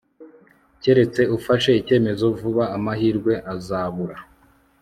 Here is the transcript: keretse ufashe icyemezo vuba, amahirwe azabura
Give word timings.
keretse 0.81 1.21
ufashe 1.37 1.71
icyemezo 1.81 2.25
vuba, 2.39 2.63
amahirwe 2.75 3.33
azabura 3.53 4.17